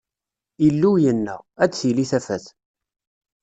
[0.67, 2.45] Illu yenna: Ad d-tili tafat!